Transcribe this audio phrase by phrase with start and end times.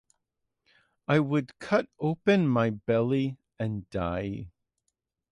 [1.07, 4.49] I would cut open my belly and die.